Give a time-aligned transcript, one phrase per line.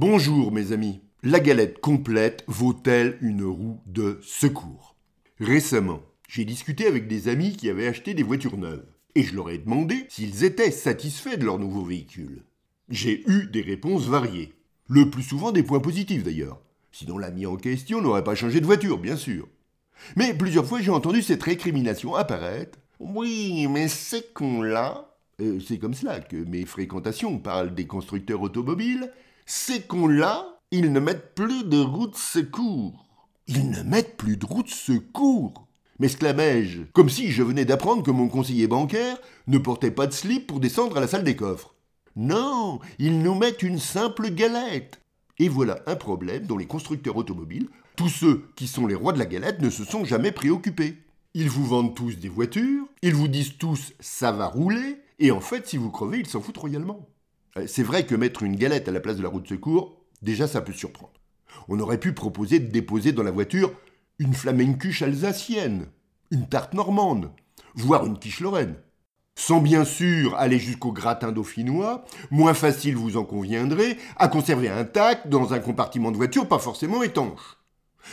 [0.00, 1.02] Bonjour mes amis.
[1.22, 4.96] La galette complète vaut-elle une roue de secours?
[5.38, 9.50] Récemment, j'ai discuté avec des amis qui avaient acheté des voitures neuves et je leur
[9.50, 12.44] ai demandé s'ils étaient satisfaits de leur nouveau véhicule.
[12.88, 14.54] J'ai eu des réponses variées.
[14.88, 16.62] Le plus souvent des points positifs d'ailleurs.
[16.92, 19.48] Sinon l'ami en question n'aurait pas changé de voiture, bien sûr.
[20.16, 22.78] Mais plusieurs fois j'ai entendu cette récrimination apparaître.
[23.00, 25.14] Oui, mais c'est con là.
[25.42, 29.12] Euh, c'est comme cela que mes fréquentations parlent des constructeurs automobiles
[29.50, 33.06] ces cons-là, ils ne mettent plus de roue de secours.
[33.48, 35.66] Ils ne mettent plus de roue de secours
[35.98, 40.46] m'exclamai-je, comme si je venais d'apprendre que mon conseiller bancaire ne portait pas de slip
[40.46, 41.74] pour descendre à la salle des coffres.
[42.16, 45.02] Non, ils nous mettent une simple galette.
[45.38, 49.18] Et voilà un problème dont les constructeurs automobiles, tous ceux qui sont les rois de
[49.18, 50.96] la galette, ne se sont jamais préoccupés.
[51.34, 55.40] Ils vous vendent tous des voitures, ils vous disent tous ça va rouler, et en
[55.40, 57.06] fait, si vous crevez, ils s'en foutent royalement.
[57.56, 59.96] Euh, c'est vrai que mettre une galette à la place de la roue de secours,
[60.22, 61.12] déjà ça peut surprendre.
[61.68, 63.72] On aurait pu proposer de déposer dans la voiture
[64.18, 65.86] une flamencuche alsacienne,
[66.30, 67.30] une tarte normande,
[67.74, 68.76] voire une quiche lorraine.
[69.34, 75.28] Sans bien sûr aller jusqu'au gratin dauphinois, moins facile vous en conviendrez, à conserver intact
[75.28, 77.56] dans un compartiment de voiture pas forcément étanche.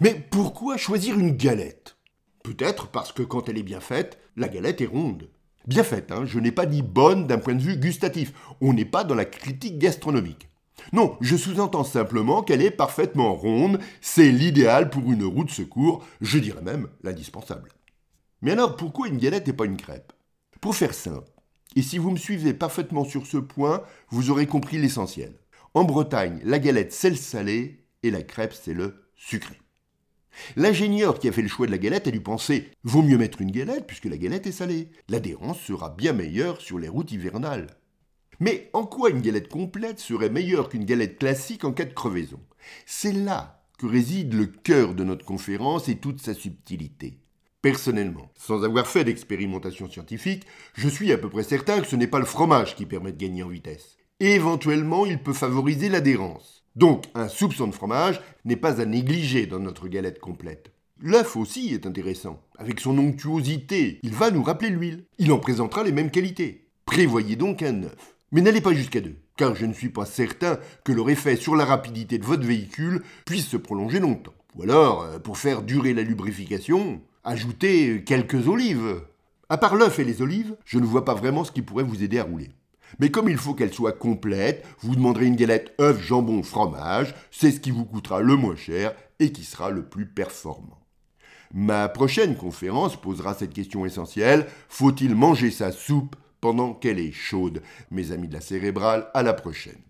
[0.00, 1.96] Mais pourquoi choisir une galette?
[2.42, 5.28] Peut-être parce que quand elle est bien faite, la galette est ronde.
[5.70, 8.32] Bien faite, hein, je n'ai pas dit bonne d'un point de vue gustatif.
[8.60, 10.48] On n'est pas dans la critique gastronomique.
[10.92, 16.04] Non, je sous-entends simplement qu'elle est parfaitement ronde, c'est l'idéal pour une roue de secours,
[16.20, 17.70] je dirais même l'indispensable.
[18.42, 20.12] Mais alors pourquoi une galette et pas une crêpe?
[20.60, 21.30] Pour faire simple,
[21.76, 25.38] et si vous me suivez parfaitement sur ce point, vous aurez compris l'essentiel.
[25.74, 29.54] En Bretagne, la galette c'est le salé et la crêpe c'est le sucré.
[30.56, 33.40] L'ingénieur qui a fait le choix de la galette a dû penser vaut mieux mettre
[33.40, 34.88] une galette puisque la galette est salée.
[35.08, 37.68] L'adhérence sera bien meilleure sur les routes hivernales.
[38.40, 42.40] Mais en quoi une galette complète serait meilleure qu'une galette classique en cas de crevaison?
[42.86, 47.18] C'est là que réside le cœur de notre conférence et toute sa subtilité.
[47.62, 52.06] Personnellement, sans avoir fait d'expérimentation scientifique, je suis à peu près certain que ce n'est
[52.06, 53.98] pas le fromage qui permet de gagner en vitesse.
[54.20, 56.64] Éventuellement, il peut favoriser l'adhérence.
[56.76, 60.72] Donc, un soupçon de fromage n'est pas à négliger dans notre galette complète.
[61.02, 62.42] L'œuf aussi est intéressant.
[62.58, 65.04] Avec son onctuosité, il va nous rappeler l'huile.
[65.18, 66.68] Il en présentera les mêmes qualités.
[66.84, 68.16] Prévoyez donc un œuf.
[68.32, 71.56] Mais n'allez pas jusqu'à deux, car je ne suis pas certain que leur effet sur
[71.56, 74.34] la rapidité de votre véhicule puisse se prolonger longtemps.
[74.54, 79.02] Ou alors, euh, pour faire durer la lubrification, ajoutez quelques olives.
[79.48, 82.04] À part l'œuf et les olives, je ne vois pas vraiment ce qui pourrait vous
[82.04, 82.50] aider à rouler.
[82.98, 87.50] Mais comme il faut qu'elle soit complète, vous demanderez une galette œuf, jambon, fromage, c'est
[87.50, 90.78] ce qui vous coûtera le moins cher et qui sera le plus performant.
[91.52, 97.62] Ma prochaine conférence posera cette question essentielle, faut-il manger sa soupe pendant qu'elle est chaude?
[97.90, 99.82] Mes amis de la cérébrale, à la prochaine.